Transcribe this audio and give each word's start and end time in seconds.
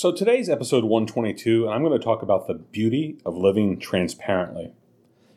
So 0.00 0.10
today's 0.10 0.48
episode 0.48 0.84
122, 0.84 1.66
and 1.66 1.74
I'm 1.74 1.82
going 1.82 1.92
to 1.92 2.02
talk 2.02 2.22
about 2.22 2.46
the 2.46 2.54
beauty 2.54 3.18
of 3.26 3.36
living 3.36 3.78
transparently. 3.78 4.72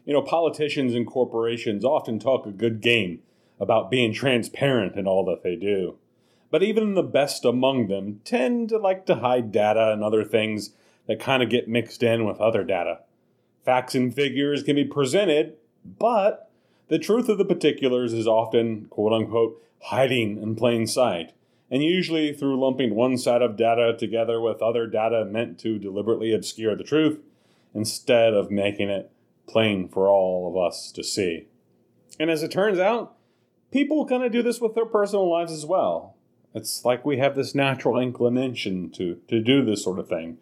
You 0.05 0.13
know, 0.13 0.22
politicians 0.22 0.95
and 0.95 1.05
corporations 1.05 1.84
often 1.84 2.17
talk 2.17 2.45
a 2.45 2.52
good 2.52 2.80
game 2.80 3.20
about 3.59 3.91
being 3.91 4.13
transparent 4.13 4.95
in 4.95 5.05
all 5.05 5.26
that 5.26 5.44
they 5.44 5.58
do. 5.58 5.98
But 6.49 6.63
even 6.63 6.94
the 6.94 7.03
best 7.03 7.44
among 7.44 7.89
them 7.89 8.22
tend 8.23 8.70
to 8.70 8.77
like 8.77 9.05
to 9.08 9.16
hide 9.16 9.52
data 9.52 9.91
and 9.91 10.02
other 10.02 10.23
things 10.23 10.70
that 11.08 11.20
kind 11.20 11.44
of 11.44 11.50
get 11.50 11.67
mixed 11.67 12.02
in 12.02 12.23
with 12.23 12.39
other 12.39 12.64
data. 12.64 13.00
Facts 13.66 13.95
and 13.95 14.16
figures 14.16 14.64
can 14.64 14.77
be 14.77 14.86
presented, 14.86 15.58
but 15.83 16.50
the 16.88 17.00
truth 17.00 17.27
of 17.27 17.38
the 17.38 17.44
particulars 17.44 18.14
is 18.14 18.27
often, 18.27 18.86
quote 18.86 19.11
unquote, 19.11 19.61
hiding 19.81 20.42
in 20.42 20.55
plain 20.55 20.88
sight 20.88 21.33
and 21.74 21.84
usually 21.84 22.32
through 22.32 22.62
lumping 22.62 22.94
one 22.94 23.18
set 23.18 23.42
of 23.42 23.58
data 23.58 23.96
together 23.98 24.40
with 24.40 24.62
other 24.62 24.86
data 24.86 25.26
meant 25.26 25.58
to 25.58 25.80
deliberately 25.80 26.32
obscure 26.32 26.76
the 26.76 26.84
truth 26.84 27.20
instead 27.74 28.36
of 28.36 28.52
making 28.52 28.92
it 28.92 29.12
plain 29.48 29.88
for 29.90 30.08
all 30.08 30.48
of 30.48 30.56
us 30.56 30.92
to 30.92 31.04
see. 31.04 31.48
And 32.20 32.30
as 32.30 32.44
it 32.44 32.52
turns 32.52 32.78
out, 32.78 33.16
people 33.72 34.06
kind 34.06 34.24
of 34.24 34.32
do 34.32 34.44
this 34.44 34.62
with 34.62 34.76
their 34.76 34.86
personal 34.86 35.28
lives 35.28 35.52
as 35.52 35.66
well. 35.66 36.16
It's 36.54 36.86
like 36.86 37.04
we 37.04 37.18
have 37.18 37.36
this 37.36 37.56
natural 37.56 37.98
inclination 37.98 38.92
to, 38.92 39.20
to 39.28 39.42
do 39.42 39.66
this 39.66 39.84
sort 39.84 39.98
of 39.98 40.08
thing. 40.08 40.38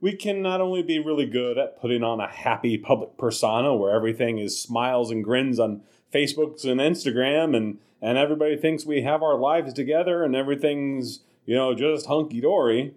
We 0.00 0.14
can 0.14 0.42
not 0.42 0.60
only 0.60 0.84
be 0.84 1.00
really 1.00 1.26
good 1.26 1.58
at 1.58 1.80
putting 1.80 2.04
on 2.04 2.20
a 2.20 2.28
happy 2.28 2.78
public 2.78 3.18
persona 3.18 3.74
where 3.74 3.96
everything 3.96 4.38
is 4.38 4.62
smiles 4.62 5.10
and 5.10 5.24
grins 5.24 5.58
on 5.58 5.82
Facebooks 6.12 6.64
and 6.64 6.80
Instagram 6.80 7.56
and 7.56 7.78
and 8.00 8.16
everybody 8.16 8.56
thinks 8.56 8.86
we 8.86 9.02
have 9.02 9.22
our 9.22 9.36
lives 9.36 9.72
together 9.72 10.22
and 10.22 10.36
everything's, 10.36 11.20
you 11.46 11.56
know, 11.56 11.74
just 11.74 12.06
hunky 12.06 12.40
dory. 12.40 12.94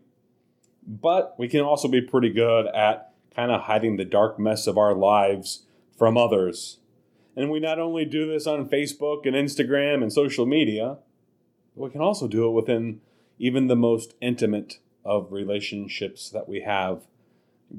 But 0.86 1.36
we 1.40 1.48
can 1.48 1.62
also 1.62 1.88
be 1.88 2.02
pretty 2.02 2.30
good 2.30 2.68
at 2.68 3.12
kind 3.36 3.52
of 3.52 3.62
hiding 3.62 3.98
the 3.98 4.06
dark 4.06 4.38
mess 4.38 4.68
of 4.68 4.78
our 4.78 4.94
lives 4.94 5.64
from 5.98 6.18
others. 6.18 6.78
And 7.36 7.50
we 7.50 7.60
not 7.60 7.80
only 7.80 8.06
do 8.06 8.28
this 8.28 8.46
on 8.46 8.70
Facebook 8.70 9.26
and 9.26 9.36
Instagram 9.36 10.04
and 10.04 10.12
social 10.12 10.46
media, 10.46 10.98
we 11.76 11.90
can 11.90 12.02
also 12.02 12.28
do 12.28 12.48
it 12.48 12.52
within 12.52 13.02
even 13.40 13.68
the 13.68 13.76
most 13.76 14.14
intimate 14.22 14.80
of 15.04 15.32
relationships 15.32 16.30
that 16.30 16.48
we 16.48 16.62
have, 16.62 17.02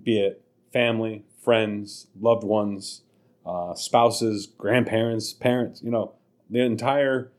be 0.03 0.19
it 0.19 0.43
family, 0.73 1.25
friends, 1.41 2.07
loved 2.19 2.43
ones, 2.43 3.03
uh, 3.45 3.75
spouses, 3.75 4.47
grandparents, 4.47 5.33
parents, 5.33 5.83
you 5.83 5.91
know, 5.91 6.13
the 6.51 6.61
entire 6.61 7.31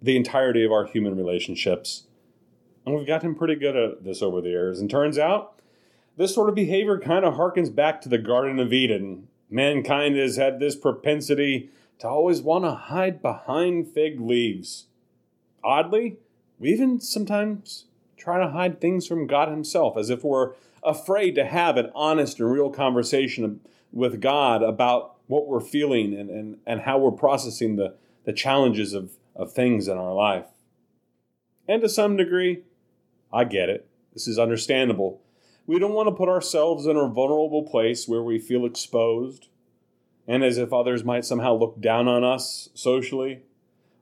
the 0.00 0.16
entirety 0.16 0.64
of 0.64 0.72
our 0.72 0.84
human 0.84 1.16
relationships. 1.16 2.06
And 2.84 2.96
we've 2.96 3.06
gotten 3.06 3.36
pretty 3.36 3.54
good 3.54 3.76
at 3.76 4.04
this 4.04 4.20
over 4.20 4.40
the 4.40 4.48
years. 4.48 4.80
And 4.80 4.90
turns 4.90 5.16
out 5.16 5.60
this 6.16 6.34
sort 6.34 6.48
of 6.48 6.54
behavior 6.54 6.98
kind 6.98 7.24
of 7.24 7.34
harkens 7.34 7.72
back 7.72 8.00
to 8.02 8.08
the 8.08 8.18
Garden 8.18 8.58
of 8.58 8.72
Eden. 8.72 9.28
Mankind 9.48 10.16
has 10.16 10.36
had 10.36 10.58
this 10.58 10.74
propensity 10.74 11.70
to 12.00 12.08
always 12.08 12.42
want 12.42 12.64
to 12.64 12.72
hide 12.72 13.22
behind 13.22 13.86
fig 13.86 14.20
leaves. 14.20 14.86
Oddly, 15.62 16.16
we 16.58 16.70
even 16.70 17.00
sometimes 17.00 17.84
try 18.16 18.40
to 18.40 18.50
hide 18.50 18.80
things 18.80 19.06
from 19.06 19.26
God 19.26 19.48
Himself 19.48 19.96
as 19.96 20.10
if 20.10 20.24
we're 20.24 20.52
afraid 20.82 21.34
to 21.36 21.44
have 21.44 21.76
an 21.76 21.90
honest 21.94 22.40
and 22.40 22.50
real 22.50 22.70
conversation 22.70 23.60
with 23.92 24.20
God 24.20 24.62
about 24.62 25.16
what 25.32 25.48
we're 25.48 25.60
feeling 25.60 26.12
and, 26.12 26.28
and, 26.28 26.58
and 26.66 26.82
how 26.82 26.98
we're 26.98 27.10
processing 27.10 27.76
the, 27.76 27.94
the 28.24 28.34
challenges 28.34 28.92
of, 28.92 29.12
of 29.34 29.50
things 29.50 29.88
in 29.88 29.96
our 29.96 30.12
life. 30.12 30.44
And 31.66 31.80
to 31.80 31.88
some 31.88 32.18
degree, 32.18 32.64
I 33.32 33.44
get 33.44 33.70
it. 33.70 33.88
This 34.12 34.28
is 34.28 34.38
understandable. 34.38 35.22
We 35.66 35.78
don't 35.78 35.94
want 35.94 36.08
to 36.08 36.14
put 36.14 36.28
ourselves 36.28 36.84
in 36.84 36.96
a 36.96 37.08
vulnerable 37.08 37.62
place 37.62 38.06
where 38.06 38.22
we 38.22 38.38
feel 38.38 38.66
exposed 38.66 39.48
and 40.28 40.44
as 40.44 40.58
if 40.58 40.70
others 40.70 41.02
might 41.02 41.24
somehow 41.24 41.54
look 41.54 41.80
down 41.80 42.08
on 42.08 42.22
us 42.22 42.68
socially 42.74 43.40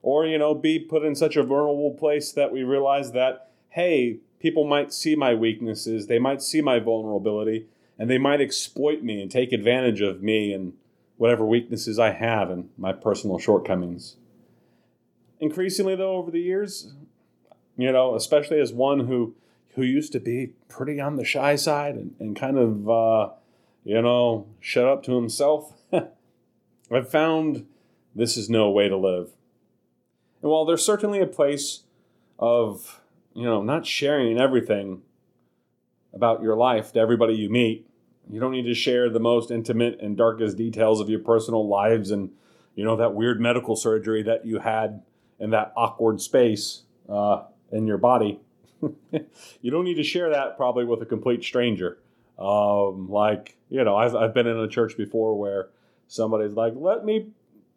or 0.03 0.27
you 0.27 0.37
know 0.37 0.55
be 0.55 0.79
put 0.79 1.05
in 1.05 1.15
such 1.15 1.37
a 1.37 1.43
vulnerable 1.43 1.95
place 1.95 2.33
that 2.33 2.53
we 2.53 2.63
realize 2.63 3.13
that 3.13 3.51
hey 3.71 4.19
people 4.39 4.67
might 4.67 4.93
see 4.93 5.15
my 5.15 5.35
weaknesses 5.35 6.07
they 6.07 6.19
might 6.19 6.43
see 6.43 6.61
my 6.61 6.79
vulnerability 6.79 7.67
and 7.99 8.11
they 8.11 8.19
might 8.19 8.41
exploit 8.41 9.03
me 9.03 9.21
and 9.21 9.31
take 9.31 9.53
advantage 9.53 10.01
of 10.01 10.23
me 10.23 10.53
and 10.53 10.75
whatever 11.21 11.45
weaknesses 11.45 11.99
I 11.99 12.13
have 12.13 12.49
and 12.49 12.71
my 12.79 12.95
personal 12.95 13.39
shortcomings. 13.39 14.17
Increasingly, 15.39 15.95
though, 15.95 16.17
over 16.17 16.31
the 16.31 16.41
years, 16.41 16.95
you 17.77 17.93
know, 17.93 18.15
especially 18.15 18.59
as 18.59 18.73
one 18.73 19.01
who 19.01 19.35
who 19.75 19.83
used 19.83 20.13
to 20.13 20.19
be 20.21 20.55
pretty 20.71 20.99
on 20.99 21.17
the 21.17 21.25
shy 21.25 21.57
side 21.57 21.97
and, 21.97 22.15
and 22.19 22.35
kind 22.35 22.57
of, 22.57 22.89
uh, 22.89 23.29
you 23.85 24.01
know, 24.01 24.47
shut 24.61 24.87
up 24.87 25.03
to 25.03 25.15
himself, 25.15 25.75
I've 26.91 27.11
found 27.11 27.67
this 28.17 28.39
is 28.39 28.49
no 28.49 28.71
way 28.71 28.89
to 28.89 28.97
live. 28.97 29.29
And 30.41 30.51
while 30.51 30.65
there's 30.65 30.85
certainly 30.85 31.21
a 31.21 31.27
place 31.27 31.83
of, 32.39 33.03
you 33.35 33.45
know, 33.45 33.63
not 33.63 33.85
sharing 33.85 34.41
everything 34.41 35.03
about 36.15 36.43
your 36.43 36.57
life 36.57 36.95
to 36.95 36.99
everybody 36.99 37.35
you 37.35 37.51
meet, 37.51 37.87
you 38.31 38.41
don't 38.41 38.53
need 38.53 38.67
to 38.67 38.75
share 38.75 39.11
the 39.11 39.21
most 39.21 39.51
intimate 39.51 40.01
and 40.01 40.17
darkest 40.17 40.57
details 40.57 41.01
of 41.01 41.09
your 41.09 41.21
personal 41.21 41.67
lives 41.69 42.11
and, 42.11 42.31
you 42.75 42.85
know, 42.85 42.97
that 42.97 43.15
weird 43.15 43.41
medical 43.41 43.77
surgery 43.77 44.23
that 44.23 44.47
you 44.47 44.61
had 44.61 45.03
in 45.39 45.51
that 45.51 45.73
awkward 45.77 46.21
space 46.21 46.83
uh, 47.09 47.43
in 47.73 47.87
your 47.87 47.99
body. 47.99 48.41
you 49.61 49.71
don't 49.71 49.85
need 49.85 49.97
to 49.97 50.05
share 50.05 50.31
that 50.31 50.57
probably 50.57 50.85
with 50.85 51.03
a 51.03 51.07
complete 51.07 51.43
stranger. 51.43 51.99
Um, 52.39 53.11
like, 53.11 53.57
you 53.69 53.83
know, 53.85 53.97
I've, 53.97 54.15
I've 54.15 54.35
been 54.35 54.47
in 54.47 54.59
a 54.59 54.69
church 54.69 54.97
before 54.97 55.39
where 55.39 55.69
somebody's 56.07 56.53
like, 56.53 56.75
let 56.77 57.05
me 57.05 57.29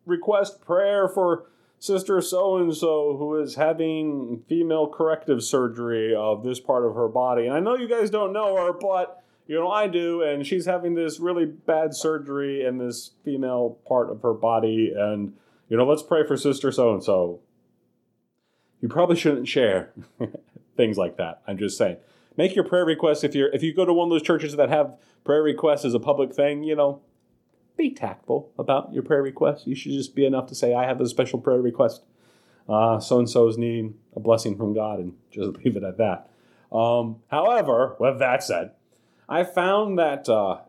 request 0.06 0.62
prayer 0.62 1.08
for 1.08 1.46
sister 1.80 2.22
so 2.22 2.58
and 2.58 2.76
so 2.76 3.18
who 3.18 3.42
is 3.42 3.56
having 3.56 4.42
female 4.48 4.88
corrective 4.88 5.44
surgery 5.44 6.16
of 6.16 6.44
this 6.44 6.60
part 6.60 6.86
of 6.86 6.96
her 6.96 7.10
body. 7.10 7.46
And 7.46 7.54
I 7.54 7.60
know 7.60 7.76
you 7.76 7.90
guys 7.90 8.10
don't 8.10 8.32
know 8.32 8.56
her, 8.56 8.74
but 8.74 9.23
you 9.48 9.56
know, 9.56 9.70
I 9.70 9.88
do, 9.88 10.22
and 10.22 10.46
she's 10.46 10.66
having 10.66 10.96
this 10.96 11.20
really 11.20 11.46
bad 11.46 11.94
surgery 11.94 12.66
in 12.66 12.78
this 12.78 13.12
female 13.24 13.78
part 13.88 14.10
of 14.10 14.22
her 14.22 14.34
body, 14.34 14.94
and 14.96 15.34
you 15.70 15.78
know, 15.78 15.86
let's 15.86 16.04
pray 16.04 16.26
for 16.26 16.38
sister 16.38 16.72
so 16.72 16.94
and 16.94 17.04
so. 17.04 17.40
You 18.82 18.90
probably 18.90 19.16
shouldn't 19.16 19.48
share 19.48 19.94
things 20.78 20.98
like 20.98 21.18
that. 21.18 21.42
I'm 21.48 21.58
just 21.58 21.78
saying. 21.78 21.98
Make 22.36 22.56
your 22.56 22.66
prayer 22.66 22.86
requests 22.86 23.24
if 23.24 23.36
you're 23.36 23.50
if 23.54 23.64
you 23.64 23.74
go 23.74 23.86
to 23.86 23.94
one 23.94 24.08
of 24.08 24.12
those 24.12 24.24
churches 24.24 24.56
that 24.56 24.70
have 24.70 24.98
prayer 25.24 25.44
requests 25.44 25.86
as 25.86 25.94
a 25.94 26.00
public 26.00 26.34
thing, 26.34 26.64
you 26.64 26.76
know, 26.76 27.02
be 27.78 27.92
tactful 27.92 28.52
about 28.58 28.94
your 28.94 29.04
prayer 29.04 29.22
requests. 29.22 29.68
You 29.68 29.76
should 29.76 29.92
just 29.92 30.16
be 30.16 30.26
enough 30.26 30.48
to 30.48 30.56
say, 30.56 30.74
I 30.74 30.86
have 30.86 31.00
a 31.00 31.08
special 31.08 31.40
prayer 31.40 31.62
request. 31.62 32.04
So 32.68 33.20
and 33.20 33.30
so 33.30 33.48
is 33.48 33.58
needing 33.58 33.96
a 34.16 34.20
blessing 34.20 34.58
from 34.58 34.74
God, 34.74 35.00
and 35.00 35.14
just 35.32 35.58
leave 35.64 35.76
it 35.76 35.84
at 35.84 35.98
that. 35.98 36.30
Um, 36.72 37.18
however, 37.28 37.96
with 38.00 38.20
that 38.20 38.44
said, 38.44 38.72
I 39.28 39.44
found 39.44 39.98
that 40.00 40.28
uh, 40.28 40.60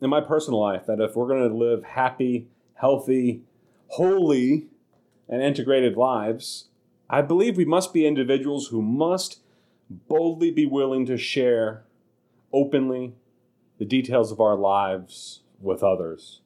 in 0.00 0.10
my 0.10 0.20
personal 0.20 0.60
life 0.60 0.86
that 0.86 1.00
if 1.00 1.14
we're 1.14 1.28
going 1.28 1.48
to 1.48 1.54
live 1.54 1.84
happy, 1.84 2.48
healthy, 2.74 3.42
holy, 3.88 4.66
and 5.28 5.42
integrated 5.42 5.96
lives, 5.96 6.66
I 7.08 7.22
believe 7.22 7.56
we 7.56 7.64
must 7.64 7.92
be 7.92 8.06
individuals 8.06 8.68
who 8.68 8.82
must 8.82 9.40
boldly 9.90 10.50
be 10.50 10.66
willing 10.66 11.06
to 11.06 11.16
share 11.16 11.84
openly 12.52 13.14
the 13.78 13.84
details 13.84 14.30
of 14.30 14.40
our 14.40 14.56
lives 14.56 15.40
with 15.60 15.82
others. 15.82 16.40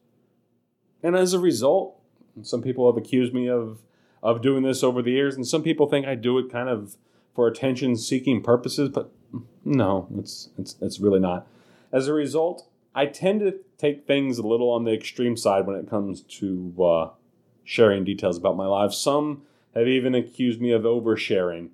And 1.02 1.14
as 1.14 1.34
a 1.34 1.38
result, 1.38 2.00
some 2.42 2.62
people 2.62 2.90
have 2.90 2.96
accused 2.96 3.34
me 3.34 3.48
of, 3.48 3.80
of 4.22 4.42
doing 4.42 4.62
this 4.62 4.82
over 4.82 5.02
the 5.02 5.12
years, 5.12 5.36
and 5.36 5.46
some 5.46 5.62
people 5.62 5.86
think 5.86 6.06
I 6.06 6.14
do 6.14 6.38
it 6.38 6.50
kind 6.50 6.68
of 6.68 6.96
for 7.34 7.46
attention 7.46 7.96
seeking 7.96 8.42
purposes, 8.42 8.88
but 8.88 9.10
no, 9.64 10.08
it's, 10.18 10.50
it's, 10.58 10.76
it's 10.80 11.00
really 11.00 11.20
not. 11.20 11.46
As 11.92 12.08
a 12.08 12.12
result, 12.12 12.68
I 12.94 13.06
tend 13.06 13.40
to 13.40 13.60
take 13.78 14.06
things 14.06 14.38
a 14.38 14.46
little 14.46 14.70
on 14.70 14.84
the 14.84 14.92
extreme 14.92 15.36
side 15.36 15.66
when 15.66 15.76
it 15.76 15.88
comes 15.88 16.22
to 16.22 16.74
uh, 16.82 17.10
sharing 17.64 18.04
details 18.04 18.36
about 18.36 18.56
my 18.56 18.66
life. 18.66 18.92
Some 18.92 19.42
have 19.74 19.88
even 19.88 20.14
accused 20.14 20.60
me 20.60 20.70
of 20.70 20.82
oversharing. 20.82 21.70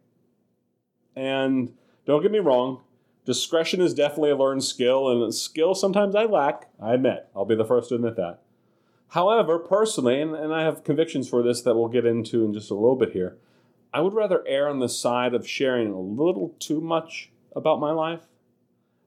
And 1.14 1.74
don't 2.06 2.22
get 2.22 2.32
me 2.32 2.38
wrong, 2.38 2.80
discretion 3.24 3.80
is 3.80 3.92
definitely 3.92 4.30
a 4.30 4.36
learned 4.36 4.64
skill, 4.64 5.10
and 5.10 5.22
a 5.22 5.32
skill 5.32 5.74
sometimes 5.74 6.14
I 6.14 6.24
lack, 6.24 6.68
I 6.80 6.94
admit. 6.94 7.26
I'll 7.34 7.44
be 7.44 7.54
the 7.54 7.64
first 7.64 7.90
to 7.90 7.96
admit 7.96 8.16
that. 8.16 8.40
However, 9.08 9.58
personally, 9.58 10.20
and, 10.20 10.34
and 10.34 10.54
I 10.54 10.62
have 10.62 10.84
convictions 10.84 11.28
for 11.28 11.42
this 11.42 11.62
that 11.62 11.74
we'll 11.74 11.88
get 11.88 12.06
into 12.06 12.44
in 12.44 12.54
just 12.54 12.70
a 12.70 12.74
little 12.74 12.96
bit 12.96 13.12
here, 13.12 13.36
I 13.92 14.00
would 14.00 14.14
rather 14.14 14.46
err 14.46 14.68
on 14.68 14.78
the 14.78 14.88
side 14.88 15.34
of 15.34 15.48
sharing 15.48 15.90
a 15.92 16.00
little 16.00 16.54
too 16.60 16.80
much 16.80 17.30
about 17.54 17.80
my 17.80 17.90
life 17.90 18.26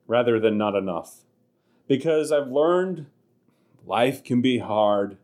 rather 0.08 0.40
than 0.40 0.58
not 0.58 0.76
enough. 0.76 1.24
Because 1.88 2.32
I've 2.32 2.50
learned 2.50 3.08
life 3.86 4.24
can 4.24 4.42
be 4.42 4.60
hard. 4.60 5.18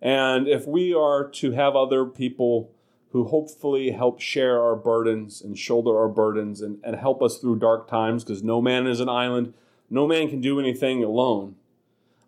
And 0.00 0.46
if 0.46 0.66
we 0.66 0.94
are 0.94 1.28
to 1.28 1.52
have 1.52 1.74
other 1.74 2.04
people 2.04 2.70
who 3.10 3.24
hopefully 3.24 3.90
help 3.90 4.20
share 4.20 4.62
our 4.62 4.76
burdens 4.76 5.40
and 5.40 5.58
shoulder 5.58 5.98
our 5.98 6.08
burdens 6.08 6.60
and, 6.60 6.78
and 6.84 6.96
help 6.96 7.22
us 7.22 7.38
through 7.38 7.58
dark 7.58 7.88
times, 7.88 8.22
because 8.22 8.42
no 8.42 8.60
man 8.60 8.86
is 8.86 9.00
an 9.00 9.08
island, 9.08 9.54
no 9.88 10.06
man 10.06 10.28
can 10.28 10.40
do 10.40 10.60
anything 10.60 11.02
alone. 11.02 11.56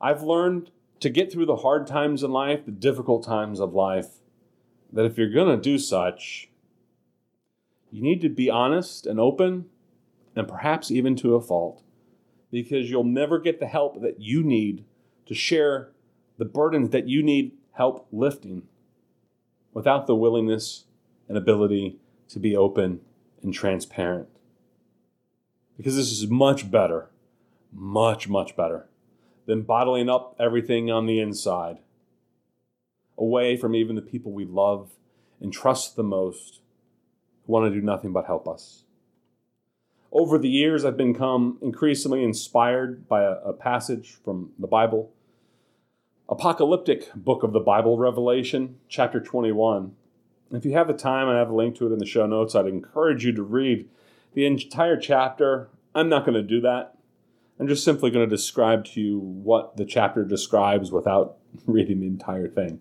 I've 0.00 0.22
learned 0.22 0.70
to 1.00 1.11
get 1.11 1.31
through 1.31 1.46
the 1.46 1.56
hard 1.56 1.87
times 1.87 2.22
in 2.22 2.31
life, 2.31 2.64
the 2.64 2.70
difficult 2.70 3.25
times 3.25 3.61
of 3.61 3.75
life, 3.75 4.20
that 4.93 5.05
if 5.05 5.19
you're 5.19 5.31
going 5.31 5.55
to 5.55 5.62
do 5.62 5.78
such, 5.78 6.49
you 7.90 8.02
need 8.02 8.20
to 8.22 8.28
be 8.28 8.49
honest 8.49 9.06
and 9.06 9.20
open, 9.20 9.67
and 10.35 10.49
perhaps 10.49 10.91
even 10.91 11.17
to 11.17 11.35
a 11.35 11.41
fault, 11.41 11.82
because 12.50 12.91
you'll 12.91 13.05
never 13.05 13.38
get 13.38 13.61
the 13.61 13.67
help 13.67 14.00
that 14.03 14.21
you 14.21 14.43
need 14.43 14.85
to 15.27 15.35
share 15.35 15.93
the 16.38 16.44
burdens 16.44 16.91
that 16.91 17.09
you 17.09 17.23
need 17.23 17.53
help 17.73 18.06
lifting 18.11 18.62
without 19.73 20.06
the 20.06 20.17
willingness 20.17 20.85
and 21.29 21.37
ability 21.37 21.99
to 22.29 22.38
be 22.38 22.56
open 22.56 23.00
and 23.43 23.55
transparent. 23.55 24.29
Because 25.77 25.97
this 25.97 26.12
is 26.12 26.29
much 26.29 26.71
better, 26.71 27.11
much, 27.73 28.29
much 28.29 28.56
better 28.56 28.88
than 29.47 29.62
bottling 29.62 30.09
up 30.09 30.37
everything 30.38 30.91
on 30.91 31.06
the 31.06 31.21
inside, 31.21 31.79
away 33.17 33.56
from 33.56 33.75
even 33.75 33.97
the 33.97 34.03
people 34.03 34.32
we 34.32 34.44
love 34.44 34.93
and 35.41 35.53
trust 35.53 35.97
the 35.97 36.03
most 36.03 36.61
who 37.47 37.53
want 37.53 37.71
to 37.71 37.81
do 37.81 37.85
nothing 37.85 38.12
but 38.12 38.27
help 38.27 38.47
us. 38.47 38.85
Over 40.12 40.38
the 40.38 40.48
years, 40.48 40.84
I've 40.84 40.96
become 40.96 41.58
increasingly 41.62 42.24
inspired 42.24 43.08
by 43.08 43.22
a, 43.22 43.32
a 43.44 43.52
passage 43.52 44.18
from 44.24 44.50
the 44.58 44.66
Bible, 44.66 45.12
apocalyptic 46.28 47.12
book 47.14 47.44
of 47.44 47.52
the 47.52 47.60
Bible, 47.60 47.96
Revelation, 47.96 48.76
chapter 48.88 49.20
21. 49.20 49.94
If 50.52 50.64
you 50.64 50.72
have 50.72 50.88
the 50.88 50.94
time, 50.94 51.28
I 51.28 51.38
have 51.38 51.50
a 51.50 51.54
link 51.54 51.76
to 51.76 51.86
it 51.86 51.92
in 51.92 52.00
the 52.00 52.06
show 52.06 52.26
notes. 52.26 52.56
I'd 52.56 52.66
encourage 52.66 53.24
you 53.24 53.32
to 53.32 53.42
read 53.42 53.88
the 54.34 54.46
entire 54.46 54.96
chapter. 54.96 55.68
I'm 55.94 56.08
not 56.08 56.24
going 56.24 56.34
to 56.34 56.42
do 56.42 56.60
that. 56.62 56.96
I'm 57.60 57.68
just 57.68 57.84
simply 57.84 58.10
going 58.10 58.28
to 58.28 58.36
describe 58.36 58.84
to 58.86 59.00
you 59.00 59.18
what 59.18 59.76
the 59.76 59.84
chapter 59.84 60.24
describes 60.24 60.90
without 60.90 61.36
reading 61.66 62.00
the 62.00 62.06
entire 62.06 62.48
thing. 62.48 62.80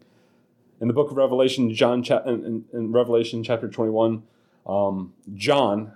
In 0.81 0.87
the 0.87 0.93
book 0.93 1.11
of 1.11 1.17
Revelation, 1.17 1.71
John, 1.73 2.03
in, 2.25 2.65
in 2.73 2.91
Revelation 2.91 3.43
chapter 3.43 3.67
21, 3.67 4.23
um, 4.65 5.13
John, 5.35 5.91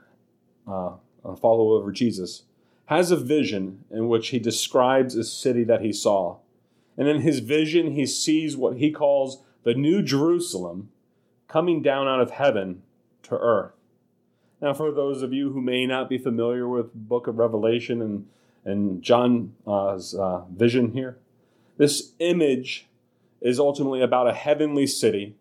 uh, 0.68 0.91
a 1.24 1.36
follower 1.36 1.88
of 1.88 1.94
Jesus, 1.94 2.44
has 2.88 3.12
a 3.12 3.18
vision 3.18 3.86
in 3.90 4.08
which 4.08 4.30
he 4.30 4.40
describes 4.40 5.16
a 5.16 5.24
city 5.24 5.64
that 5.64 5.81
he 5.81 5.94
saw. 5.94 6.38
And 6.98 7.08
in 7.08 7.22
his 7.22 7.40
vision, 7.40 7.92
he 7.92 8.06
sees 8.06 8.56
what 8.56 8.78
he 8.78 8.92
calls 8.92 9.42
the 9.64 9.74
New 9.74 10.02
Jerusalem 10.02 10.90
coming 11.48 11.81
down 11.81 12.08
out 12.08 12.20
of 12.20 12.31
heaven 12.31 12.84
to 13.24 13.38
earth. 13.38 13.74
Now, 14.62 14.74
for 14.74 14.92
those 14.92 15.22
of 15.22 15.34
you 15.34 15.52
who 15.52 15.62
may 15.62 15.86
not 15.86 16.10
be 16.10 16.18
familiar 16.18 16.68
with 16.68 16.94
book 16.94 17.28
of 17.28 17.38
Revelation 17.38 18.02
and, 18.02 18.28
and 18.64 19.02
John's 19.02 20.16
uh, 20.16 20.44
vision 20.54 20.94
here, 20.94 21.18
this 21.78 22.12
image 22.19 22.88
is 23.42 23.60
ultimately 23.60 24.02
about 24.02 24.30
a 24.30 24.34
heavenly 24.34 24.88
city 24.88 25.36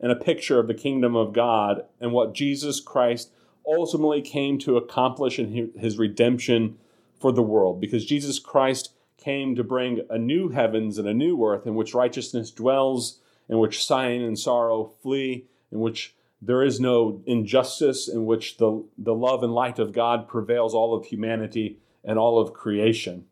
and 0.00 0.12
a 0.12 0.16
picture 0.16 0.58
of 0.58 0.66
the 0.66 0.74
kingdom 0.74 1.16
of 1.16 1.32
God 1.32 1.84
and 2.00 2.12
what 2.12 2.34
Jesus 2.34 2.80
Christ 2.80 3.30
ultimately 3.66 4.22
came 4.22 4.58
to 4.58 4.76
accomplish 4.76 5.38
in 5.38 5.72
his 5.76 5.98
redemption 5.98 6.78
for 7.20 7.32
the 7.32 7.42
world. 7.42 7.80
Because 7.80 8.04
Jesus 8.04 8.38
Christ 8.38 8.92
came 9.16 9.54
to 9.54 9.64
bring 9.64 10.00
a 10.10 10.18
new 10.18 10.50
heavens 10.50 10.98
and 10.98 11.08
a 11.08 11.14
new 11.14 11.42
earth 11.44 11.66
in 11.66 11.74
which 11.74 11.94
righteousness 11.94 12.50
dwells, 12.50 13.20
in 13.48 13.58
which 13.58 13.84
sighing 13.84 14.22
and 14.22 14.38
sorrow 14.38 14.92
flee, 15.02 15.46
in 15.72 15.80
which 15.80 16.14
there 16.42 16.62
is 16.62 16.78
no 16.78 17.22
injustice, 17.24 18.08
in 18.08 18.26
which 18.26 18.58
the, 18.58 18.84
the 18.98 19.14
love 19.14 19.42
and 19.42 19.54
light 19.54 19.78
of 19.78 19.92
God 19.92 20.28
prevails 20.28 20.74
all 20.74 20.94
of 20.94 21.06
humanity 21.06 21.78
and 22.04 22.18
all 22.18 22.38
of 22.38 22.52
creation. 22.52 23.24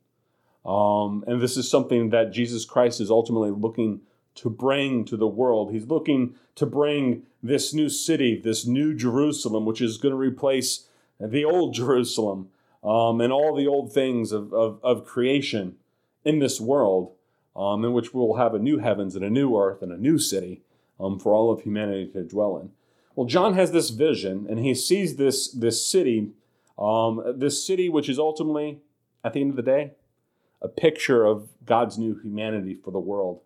Um, 0.64 1.24
and 1.26 1.40
this 1.40 1.56
is 1.56 1.68
something 1.68 2.10
that 2.10 2.32
Jesus 2.32 2.64
Christ 2.64 3.00
is 3.00 3.10
ultimately 3.10 3.50
looking 3.50 4.00
to 4.36 4.50
bring 4.50 5.04
to 5.06 5.16
the 5.16 5.26
world. 5.26 5.72
He's 5.72 5.86
looking 5.86 6.34
to 6.54 6.66
bring 6.66 7.22
this 7.42 7.74
new 7.74 7.88
city, 7.88 8.40
this 8.42 8.66
new 8.66 8.94
Jerusalem, 8.94 9.66
which 9.66 9.80
is 9.80 9.98
going 9.98 10.12
to 10.12 10.18
replace 10.18 10.86
the 11.20 11.44
old 11.44 11.74
Jerusalem 11.74 12.48
um, 12.82 13.20
and 13.20 13.32
all 13.32 13.54
the 13.54 13.66
old 13.66 13.92
things 13.92 14.32
of, 14.32 14.52
of, 14.52 14.80
of 14.82 15.04
creation 15.04 15.76
in 16.24 16.38
this 16.38 16.60
world, 16.60 17.12
um, 17.54 17.84
in 17.84 17.92
which 17.92 18.14
we'll 18.14 18.34
have 18.34 18.54
a 18.54 18.58
new 18.58 18.78
heavens 18.78 19.14
and 19.14 19.24
a 19.24 19.30
new 19.30 19.56
earth 19.56 19.82
and 19.82 19.92
a 19.92 19.96
new 19.96 20.18
city 20.18 20.62
um, 20.98 21.18
for 21.18 21.34
all 21.34 21.50
of 21.50 21.62
humanity 21.62 22.10
to 22.12 22.22
dwell 22.22 22.56
in. 22.58 22.70
Well, 23.14 23.26
John 23.26 23.54
has 23.54 23.72
this 23.72 23.90
vision, 23.90 24.46
and 24.48 24.58
he 24.58 24.74
sees 24.74 25.16
this, 25.16 25.48
this 25.48 25.86
city, 25.86 26.30
um, 26.78 27.22
this 27.36 27.64
city 27.64 27.88
which 27.88 28.08
is 28.08 28.18
ultimately, 28.18 28.80
at 29.22 29.34
the 29.34 29.40
end 29.40 29.50
of 29.50 29.56
the 29.56 29.62
day, 29.62 29.92
a 30.62 30.68
picture 30.68 31.24
of 31.24 31.50
God's 31.64 31.98
new 31.98 32.18
humanity 32.18 32.74
for 32.74 32.90
the 32.90 33.00
world. 33.00 33.40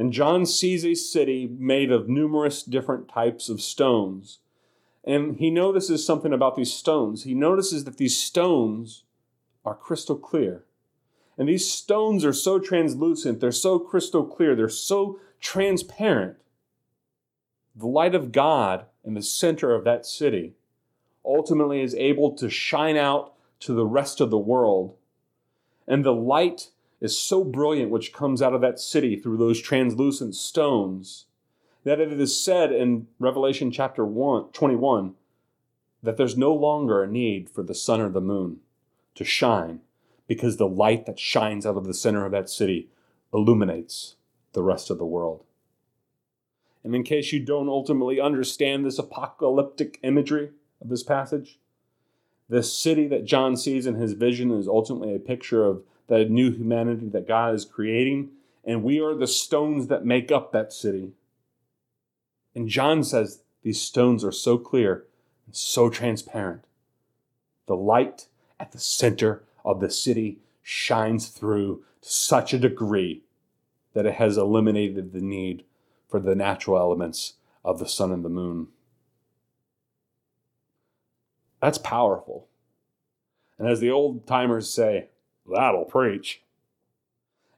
And 0.00 0.14
John 0.14 0.46
sees 0.46 0.82
a 0.82 0.94
city 0.94 1.46
made 1.58 1.92
of 1.92 2.08
numerous 2.08 2.62
different 2.62 3.06
types 3.06 3.50
of 3.50 3.60
stones. 3.60 4.38
And 5.04 5.36
he 5.36 5.50
notices 5.50 6.06
something 6.06 6.32
about 6.32 6.56
these 6.56 6.72
stones. 6.72 7.24
He 7.24 7.34
notices 7.34 7.84
that 7.84 7.98
these 7.98 8.18
stones 8.18 9.04
are 9.62 9.74
crystal 9.74 10.16
clear. 10.16 10.64
And 11.36 11.46
these 11.46 11.70
stones 11.70 12.24
are 12.24 12.32
so 12.32 12.58
translucent, 12.58 13.40
they're 13.40 13.52
so 13.52 13.78
crystal 13.78 14.24
clear, 14.24 14.56
they're 14.56 14.70
so 14.70 15.20
transparent. 15.38 16.38
The 17.76 17.86
light 17.86 18.14
of 18.14 18.32
God 18.32 18.86
in 19.04 19.12
the 19.12 19.22
center 19.22 19.74
of 19.74 19.84
that 19.84 20.06
city 20.06 20.54
ultimately 21.26 21.82
is 21.82 21.94
able 21.94 22.34
to 22.36 22.48
shine 22.48 22.96
out 22.96 23.34
to 23.60 23.74
the 23.74 23.84
rest 23.84 24.22
of 24.22 24.30
the 24.30 24.38
world. 24.38 24.96
And 25.86 26.06
the 26.06 26.14
light 26.14 26.70
is 27.00 27.18
so 27.18 27.44
brilliant, 27.44 27.90
which 27.90 28.12
comes 28.12 28.42
out 28.42 28.54
of 28.54 28.60
that 28.60 28.78
city 28.78 29.16
through 29.16 29.38
those 29.38 29.60
translucent 29.60 30.34
stones, 30.34 31.26
that 31.84 32.00
it 32.00 32.12
is 32.12 32.38
said 32.38 32.72
in 32.72 33.06
Revelation 33.18 33.70
chapter 33.70 34.04
1, 34.04 34.52
21 34.52 35.14
that 36.02 36.16
there's 36.16 36.36
no 36.36 36.54
longer 36.54 37.02
a 37.02 37.06
need 37.06 37.48
for 37.48 37.62
the 37.62 37.74
sun 37.74 38.00
or 38.00 38.08
the 38.08 38.20
moon 38.20 38.58
to 39.14 39.24
shine 39.24 39.80
because 40.26 40.56
the 40.56 40.68
light 40.68 41.06
that 41.06 41.18
shines 41.18 41.66
out 41.66 41.76
of 41.76 41.86
the 41.86 41.94
center 41.94 42.24
of 42.24 42.32
that 42.32 42.48
city 42.48 42.88
illuminates 43.32 44.16
the 44.52 44.62
rest 44.62 44.90
of 44.90 44.98
the 44.98 45.06
world. 45.06 45.44
And 46.82 46.94
in 46.94 47.02
case 47.02 47.32
you 47.32 47.40
don't 47.40 47.68
ultimately 47.68 48.20
understand 48.20 48.84
this 48.84 48.98
apocalyptic 48.98 49.98
imagery 50.02 50.50
of 50.80 50.88
this 50.88 51.02
passage, 51.02 51.58
this 52.48 52.72
city 52.72 53.06
that 53.08 53.26
John 53.26 53.56
sees 53.56 53.86
in 53.86 53.94
his 53.94 54.14
vision 54.14 54.50
is 54.50 54.66
ultimately 54.66 55.14
a 55.14 55.20
picture 55.20 55.64
of 55.64 55.82
the 56.10 56.24
new 56.24 56.50
humanity 56.50 57.08
that 57.08 57.28
God 57.28 57.54
is 57.54 57.64
creating, 57.64 58.30
and 58.64 58.82
we 58.82 59.00
are 59.00 59.14
the 59.14 59.28
stones 59.28 59.86
that 59.86 60.04
make 60.04 60.32
up 60.32 60.50
that 60.50 60.72
city. 60.72 61.12
And 62.52 62.68
John 62.68 63.04
says 63.04 63.44
these 63.62 63.80
stones 63.80 64.24
are 64.24 64.32
so 64.32 64.58
clear 64.58 65.04
and 65.46 65.54
so 65.54 65.88
transparent. 65.88 66.64
The 67.66 67.76
light 67.76 68.26
at 68.58 68.72
the 68.72 68.78
center 68.80 69.44
of 69.64 69.78
the 69.78 69.88
city 69.88 70.38
shines 70.64 71.28
through 71.28 71.84
to 72.02 72.08
such 72.08 72.52
a 72.52 72.58
degree 72.58 73.22
that 73.94 74.04
it 74.04 74.14
has 74.14 74.36
eliminated 74.36 75.12
the 75.12 75.20
need 75.20 75.62
for 76.08 76.18
the 76.18 76.34
natural 76.34 76.76
elements 76.76 77.34
of 77.64 77.78
the 77.78 77.88
sun 77.88 78.10
and 78.10 78.24
the 78.24 78.28
moon. 78.28 78.66
That's 81.62 81.78
powerful. 81.78 82.48
And 83.60 83.68
as 83.68 83.78
the 83.78 83.90
old 83.92 84.26
timers 84.26 84.68
say, 84.68 85.06
That'll 85.52 85.84
preach. 85.84 86.42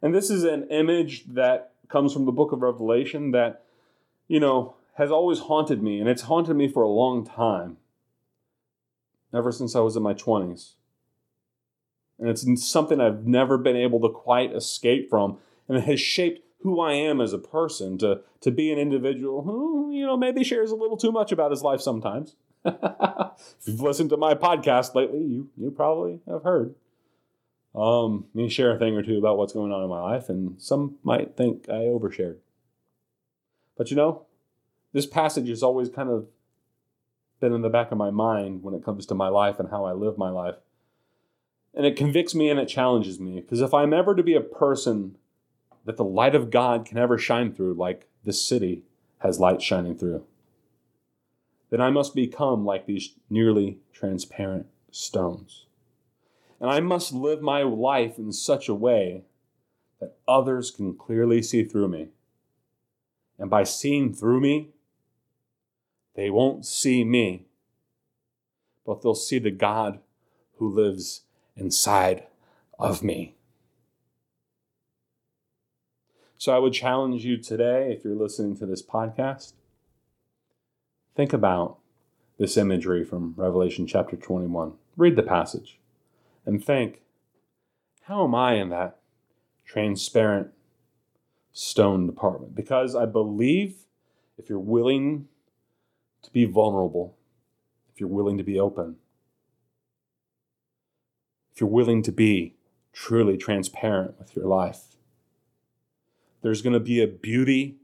And 0.01 0.15
this 0.15 0.31
is 0.31 0.45
an 0.45 0.69
image 0.71 1.25
that 1.29 1.73
comes 1.89 2.13
from 2.13 2.27
the 2.27 2.33
book 2.33 2.53
of 2.53 2.63
Revelation 2.63 3.31
that, 3.33 3.65
you 4.27 4.41
know, 4.41 4.75
has 4.95 5.11
always 5.11 5.41
haunted 5.41 5.83
me, 5.83 6.01
and 6.01 6.09
it's 6.09 6.23
haunted 6.23 6.57
me 6.57 6.69
for 6.69 6.83
a 6.83 6.89
long 6.89 7.25
time, 7.25 7.79
ever 9.33 9.53
since 9.53 9.75
I 9.77 9.81
was 9.81 9.97
in 9.97 10.03
my 10.03 10.13
20s. 10.13 10.73
And 12.19 12.29
it's 12.29 12.67
something 12.67 13.01
I've 13.01 13.27
never 13.27 13.57
been 13.57 13.77
able 13.77 14.01
to 14.01 14.09
quite 14.09 14.53
escape 14.55 15.09
from, 15.09 15.39
and 15.69 15.79
it 15.79 15.85
has 15.85 16.01
shaped 16.01 16.41
who 16.61 16.81
I 16.81 16.93
am 16.93 17.21
as 17.21 17.33
a 17.33 17.39
person 17.39 17.99
to, 17.99 18.21
to 18.41 18.51
be 18.51 18.71
an 18.71 18.79
individual 18.79 19.43
who, 19.43 19.93
you 19.93 20.07
know, 20.07 20.17
maybe 20.17 20.45
shares 20.45 20.71
a 20.71 20.77
little 20.77 20.97
too 20.97 21.11
much 21.11 21.33
about 21.33 21.51
his 21.51 21.63
life 21.63 21.81
sometimes. 21.81 22.37
if 22.65 23.67
you've 23.67 23.81
listened 23.81 24.11
to 24.11 24.17
my 24.17 24.35
podcast 24.35 24.95
lately, 24.95 25.19
you 25.19 25.51
you 25.57 25.73
probably 25.73 26.21
have 26.29 26.45
heard 26.45 26.77
um, 27.75 28.27
me 28.35 28.49
share 28.49 28.75
a 28.75 28.79
thing 28.79 28.97
or 28.97 29.03
two 29.03 29.19
about 29.19 29.39
what's 29.39 29.53
going 29.53 29.73
on 29.73 29.83
in 29.83 29.89
my 29.89 30.01
life, 30.01 30.29
and 30.29 30.61
some 30.61 30.97
might 31.03 31.37
think 31.37 31.69
I 31.69 31.85
overshared. 31.85 32.37
But 33.77 33.91
you 33.91 33.97
know, 33.97 34.27
this 34.93 35.07
passage 35.07 35.49
has 35.49 35.63
always 35.63 35.89
kind 35.89 36.11
of 36.11 36.27
been 37.41 37.53
in 37.53 37.63
the 37.63 37.71
back 37.71 37.91
of 37.91 37.99
my 37.99 38.11
mind 38.11 38.63
when 38.63 38.75
it 38.75 38.85
comes 38.85 39.07
to 39.07 39.15
my 39.15 39.29
life 39.29 39.59
and 39.59 39.71
how 39.71 39.85
I 39.85 39.93
live 39.93 40.19
my 40.19 40.31
life. 40.31 40.57
And 41.75 41.87
it 41.87 41.97
convicts 41.97 42.35
me 42.35 42.51
and 42.51 42.61
it 42.61 42.69
challenges 42.69 43.19
me 43.19 43.41
because 43.41 43.63
if 43.63 43.73
I'm 43.73 43.95
ever 43.95 44.15
to 44.15 44.23
be 44.23 44.35
a 44.35 44.41
person 44.41 45.17
that 45.85 45.97
the 45.97 46.05
light 46.05 46.35
of 46.35 46.51
God 46.51 46.85
can 46.85 46.99
ever 46.99 47.19
shine 47.19 47.53
through, 47.53 47.75
like 47.75 48.07
this 48.25 48.41
city 48.41 48.85
has 49.19 49.41
light 49.41 49.63
shining 49.63 49.97
through, 49.97 50.25
then 51.71 51.81
I 51.81 51.91
must 51.91 52.15
become 52.15 52.65
like 52.67 52.87
these 52.87 53.15
nearly 53.31 53.79
transparent 53.93 54.67
stones. 54.91 55.67
And 56.63 56.71
I 56.71 56.79
must 56.79 57.13
live 57.13 57.43
my 57.43 57.63
life 57.63 58.19
in 58.19 58.31
such 58.31 58.69
a 58.69 58.75
way 58.75 59.25
that 60.01 60.17
others 60.29 60.71
can 60.71 60.95
clearly 60.95 61.43
see 61.43 61.65
through 61.65 61.89
me. 61.89 62.11
And 63.37 63.51
by 63.51 63.65
seeing 63.65 64.15
through 64.15 64.41
me, 64.41 64.69
they 66.15 66.31
won't 66.31 66.65
see 66.65 67.03
me, 67.03 67.47
but 68.87 69.03
they'll 69.03 69.17
see 69.17 69.41
the 69.41 69.51
God 69.51 69.99
who 70.59 70.73
lives 70.73 71.23
inside 71.57 72.29
of 72.79 73.03
me. 73.03 73.35
So 76.39 76.55
I 76.55 76.61
would 76.61 76.73
challenge 76.73 77.25
you 77.25 77.39
today, 77.39 77.93
if 77.93 78.05
you're 78.05 78.15
listening 78.15 78.57
to 78.59 78.67
this 78.67 78.83
podcast, 78.85 79.55
think 81.17 81.33
about 81.33 81.79
this 82.39 82.57
imagery 82.57 83.05
from 83.05 83.35
Revelation 83.37 83.85
chapter 83.89 84.15
21. 84.15 84.75
Read 84.97 85.17
the 85.17 85.25
passage 85.25 85.81
and 86.45 86.65
think, 86.65 87.03
how 88.03 88.25
am 88.25 88.35
I 88.35 88.55
in 88.55 88.71
that 88.71 88.99
transparent 89.65 90.49
stone 91.53 92.07
department? 92.07 92.55
Because 92.55 92.95
I 92.95 93.07
believe 93.07 93.87
if 94.37 94.49
you're 94.49 94.59
willing 94.59 95.29
to 96.23 96.31
be 96.31 96.45
vulnerable, 96.45 97.17
if 97.93 98.01
you're 98.01 98.09
willing 98.09 98.39
to 98.39 98.45
be 98.45 98.59
open, 98.59 98.97
if 101.53 101.61
you're 101.61 101.71
willing 101.71 102.03
to 102.03 102.13
be 102.13 102.55
truly 102.93 103.37
transparent 103.37 104.19
with 104.19 104.35
your 104.35 104.47
life, 104.47 104.97
there's 106.43 106.63
going 106.63 106.73
to 106.73 106.81
be 106.81 107.03
a 107.03 107.07
beauty 107.07 107.77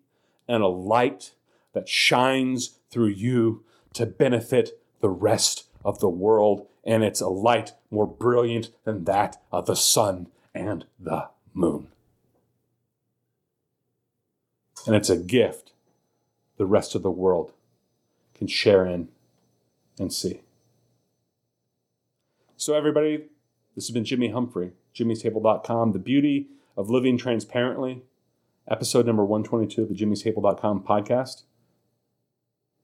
and 0.48 0.62
a 0.62 0.68
light 0.68 1.32
that 1.74 1.88
shines 1.88 2.78
through 2.90 3.08
you 3.08 3.64
to 3.92 4.06
benefit 4.06 4.80
the 5.00 5.10
rest 5.10 5.68
of 5.84 6.00
the 6.00 6.08
world. 6.08 6.66
And 6.88 7.04
it's 7.04 7.20
a 7.20 7.28
light 7.28 7.74
more 7.90 8.06
brilliant 8.06 8.70
than 8.84 9.04
that 9.04 9.36
of 9.52 9.66
the 9.66 9.76
sun 9.76 10.28
and 10.54 10.86
the 10.98 11.28
moon. 11.52 11.88
And 14.86 14.96
it's 14.96 15.10
a 15.10 15.18
gift 15.18 15.72
the 16.56 16.64
rest 16.64 16.94
of 16.94 17.02
the 17.02 17.10
world 17.10 17.52
can 18.34 18.46
share 18.46 18.86
in 18.86 19.08
and 19.98 20.10
see. 20.10 20.40
So, 22.56 22.72
everybody, 22.72 23.26
this 23.74 23.86
has 23.86 23.92
been 23.92 24.06
Jimmy 24.06 24.30
Humphrey, 24.30 24.72
jimmystable.com, 24.94 25.92
The 25.92 25.98
Beauty 25.98 26.48
of 26.74 26.88
Living 26.88 27.18
Transparently, 27.18 28.00
episode 28.66 29.04
number 29.04 29.26
122 29.26 29.82
of 29.82 29.88
the 29.90 29.94
jimmystable.com 29.94 30.84
podcast. 30.84 31.42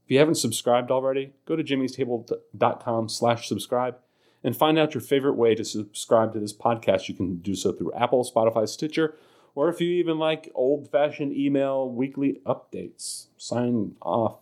If 0.05 0.11
you 0.11 0.19
haven't 0.19 0.35
subscribed 0.35 0.91
already, 0.91 1.33
go 1.47 1.57
to 1.57 1.65
jimmystable.com 1.65 3.09
slash 3.09 3.49
subscribe 3.49 3.97
and 4.43 4.55
find 4.55 4.79
out 4.79 4.93
your 4.93 5.01
favorite 5.01 5.37
way 5.37 5.55
to 5.55 5.65
subscribe 5.65 6.35
to 6.35 6.41
this 6.41 6.53
podcast. 6.53 7.09
You 7.09 7.15
can 7.15 7.37
do 7.37 7.55
so 7.55 7.73
through 7.73 7.95
Apple, 7.95 8.23
Spotify, 8.23 8.69
Stitcher, 8.69 9.15
or 9.55 9.71
if 9.71 9.81
you 9.81 9.89
even 9.89 10.19
like 10.19 10.51
old 10.55 10.91
fashioned 10.91 11.33
email 11.33 11.89
weekly 11.89 12.41
updates, 12.45 13.27
sign 13.39 13.95
off 14.03 14.41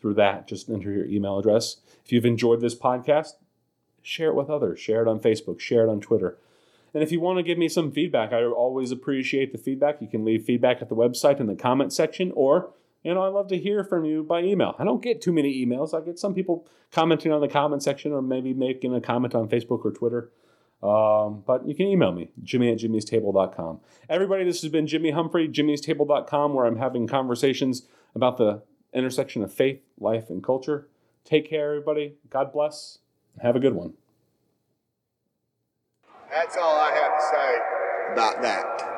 through 0.00 0.14
that. 0.14 0.46
Just 0.46 0.68
enter 0.68 0.92
your 0.92 1.06
email 1.06 1.38
address. 1.38 1.78
If 2.04 2.12
you've 2.12 2.26
enjoyed 2.26 2.60
this 2.60 2.76
podcast, 2.76 3.32
share 4.02 4.28
it 4.28 4.36
with 4.36 4.50
others. 4.50 4.78
Share 4.78 5.02
it 5.02 5.08
on 5.08 5.18
Facebook, 5.18 5.58
share 5.58 5.84
it 5.84 5.90
on 5.90 6.00
Twitter. 6.00 6.36
And 6.92 7.02
if 7.02 7.10
you 7.10 7.20
want 7.20 7.38
to 7.38 7.42
give 7.42 7.58
me 7.58 7.68
some 7.68 7.90
feedback, 7.90 8.32
I 8.32 8.44
always 8.44 8.92
appreciate 8.92 9.50
the 9.50 9.58
feedback. 9.58 10.00
You 10.00 10.06
can 10.06 10.24
leave 10.24 10.44
feedback 10.44 10.80
at 10.80 10.88
the 10.88 10.94
website 10.94 11.40
in 11.40 11.48
the 11.48 11.56
comment 11.56 11.92
section, 11.92 12.30
or 12.36 12.70
you 13.04 13.12
know, 13.12 13.22
I 13.22 13.28
love 13.28 13.48
to 13.48 13.58
hear 13.58 13.84
from 13.84 14.04
you 14.04 14.22
by 14.22 14.42
email. 14.42 14.74
I 14.78 14.84
don't 14.84 15.02
get 15.02 15.20
too 15.20 15.32
many 15.32 15.64
emails. 15.64 15.94
I 15.94 16.04
get 16.04 16.18
some 16.18 16.34
people 16.34 16.66
commenting 16.90 17.30
on 17.32 17.40
the 17.40 17.48
comment 17.48 17.82
section, 17.82 18.12
or 18.12 18.22
maybe 18.22 18.54
making 18.54 18.94
a 18.94 19.00
comment 19.00 19.34
on 19.34 19.48
Facebook 19.48 19.84
or 19.84 19.92
Twitter. 19.92 20.30
Um, 20.82 21.42
but 21.46 21.66
you 21.66 21.74
can 21.74 21.86
email 21.86 22.12
me, 22.12 22.30
jimmy 22.42 22.70
at 22.72 22.78
jimmystable.com. 22.78 23.80
Everybody, 24.08 24.44
this 24.44 24.60
has 24.62 24.70
been 24.70 24.86
Jimmy 24.86 25.12
Humphrey, 25.12 25.48
jimmystable.com, 25.48 26.52
where 26.52 26.66
I'm 26.66 26.76
having 26.76 27.06
conversations 27.06 27.86
about 28.14 28.36
the 28.36 28.62
intersection 28.92 29.42
of 29.42 29.52
faith, 29.52 29.80
life, 29.98 30.28
and 30.28 30.42
culture. 30.42 30.88
Take 31.24 31.48
care, 31.48 31.70
everybody. 31.70 32.14
God 32.28 32.52
bless. 32.52 32.98
Have 33.40 33.56
a 33.56 33.60
good 33.60 33.74
one. 33.74 33.94
That's 36.30 36.56
all 36.56 36.76
I 36.76 36.90
have 36.90 37.18
to 37.18 37.26
say 37.30 38.12
about 38.12 38.42
that. 38.42 38.93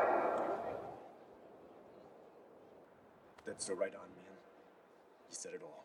So 3.58 3.74
right 3.74 3.94
on, 3.94 4.08
man. 4.16 4.36
You 5.28 5.34
said 5.34 5.52
it 5.54 5.62
all. 5.62 5.75